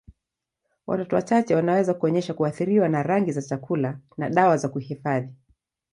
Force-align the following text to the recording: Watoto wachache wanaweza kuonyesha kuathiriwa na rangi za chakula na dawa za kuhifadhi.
Watoto 0.87 1.15
wachache 1.15 1.55
wanaweza 1.55 1.93
kuonyesha 1.93 2.33
kuathiriwa 2.33 2.89
na 2.89 3.03
rangi 3.03 3.31
za 3.31 3.41
chakula 3.41 3.99
na 4.17 4.29
dawa 4.29 4.57
za 4.57 4.69
kuhifadhi. 4.69 5.33